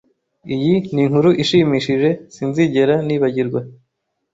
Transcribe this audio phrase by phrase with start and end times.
[0.55, 3.59] Iyi ni inkuru ishimishije sinzigera nibagirwa.